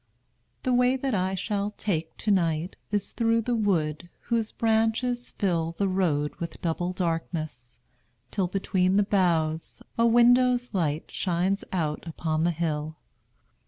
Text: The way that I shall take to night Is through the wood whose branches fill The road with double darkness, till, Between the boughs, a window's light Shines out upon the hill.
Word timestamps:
The 0.63 0.73
way 0.73 0.95
that 0.95 1.13
I 1.13 1.35
shall 1.35 1.75
take 1.77 2.17
to 2.17 2.31
night 2.31 2.75
Is 2.89 3.11
through 3.13 3.41
the 3.41 3.53
wood 3.55 4.09
whose 4.21 4.51
branches 4.51 5.29
fill 5.37 5.75
The 5.77 5.87
road 5.87 6.33
with 6.37 6.59
double 6.59 6.91
darkness, 6.91 7.79
till, 8.31 8.47
Between 8.47 8.95
the 8.95 9.03
boughs, 9.03 9.79
a 9.99 10.07
window's 10.07 10.71
light 10.73 11.11
Shines 11.11 11.63
out 11.71 12.07
upon 12.07 12.45
the 12.45 12.49
hill. 12.49 12.95